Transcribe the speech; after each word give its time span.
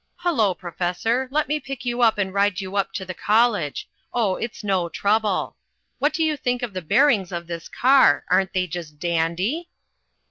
Hullo, 0.23 0.55
Professor, 0.55 1.27
let 1.29 1.47
me 1.47 1.59
pick 1.59 1.85
you 1.85 2.01
up 2.01 2.17
and 2.17 2.33
ride 2.33 2.59
you 2.59 2.75
up 2.75 2.91
to 2.93 3.05
the 3.05 3.13
college; 3.13 3.87
oh, 4.15 4.35
it's 4.35 4.63
no 4.63 4.89
trouble. 4.89 5.57
What 5.99 6.11
do 6.11 6.23
you 6.23 6.35
think 6.37 6.63
of 6.63 6.73
the 6.73 6.81
bearings 6.81 7.31
of 7.31 7.45
this 7.45 7.69
car? 7.69 8.25
Aren't 8.27 8.53
they 8.53 8.65
just 8.65 8.97
dandy?" 8.97 9.69